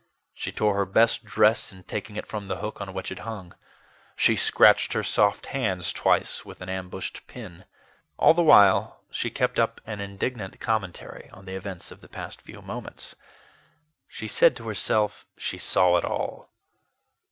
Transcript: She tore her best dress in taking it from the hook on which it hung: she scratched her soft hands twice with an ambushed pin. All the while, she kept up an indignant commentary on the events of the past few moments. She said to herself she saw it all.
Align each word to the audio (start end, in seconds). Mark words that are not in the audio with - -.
She 0.33 0.51
tore 0.51 0.73
her 0.77 0.85
best 0.87 1.23
dress 1.23 1.71
in 1.71 1.83
taking 1.83 2.15
it 2.15 2.25
from 2.25 2.47
the 2.47 2.57
hook 2.57 2.81
on 2.81 2.91
which 2.91 3.11
it 3.11 3.19
hung: 3.19 3.53
she 4.15 4.35
scratched 4.35 4.93
her 4.93 5.03
soft 5.03 5.45
hands 5.53 5.93
twice 5.93 6.43
with 6.43 6.59
an 6.59 6.69
ambushed 6.69 7.27
pin. 7.27 7.65
All 8.17 8.33
the 8.33 8.41
while, 8.41 9.03
she 9.11 9.29
kept 9.29 9.59
up 9.59 9.79
an 9.85 10.01
indignant 10.01 10.59
commentary 10.59 11.29
on 11.31 11.45
the 11.45 11.53
events 11.53 11.91
of 11.91 12.01
the 12.01 12.09
past 12.09 12.41
few 12.41 12.63
moments. 12.63 13.15
She 14.07 14.27
said 14.27 14.55
to 14.55 14.67
herself 14.69 15.27
she 15.37 15.59
saw 15.59 15.95
it 15.97 16.03
all. 16.03 16.49